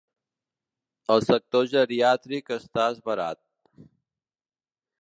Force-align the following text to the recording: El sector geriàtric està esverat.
El 1.15 1.21
sector 1.27 1.67
geriàtric 1.75 2.51
està 2.59 2.89
esverat. 2.95 3.43